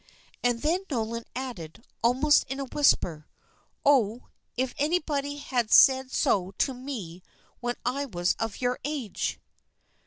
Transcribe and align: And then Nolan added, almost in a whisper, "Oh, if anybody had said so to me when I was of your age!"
And 0.41 0.63
then 0.63 0.83
Nolan 0.89 1.25
added, 1.35 1.85
almost 2.01 2.45
in 2.47 2.59
a 2.59 2.65
whisper, 2.65 3.27
"Oh, 3.85 4.29
if 4.57 4.73
anybody 4.79 5.37
had 5.37 5.71
said 5.71 6.11
so 6.11 6.53
to 6.57 6.73
me 6.73 7.21
when 7.59 7.75
I 7.85 8.05
was 8.07 8.33
of 8.39 8.61
your 8.61 8.79
age!" 8.83 9.39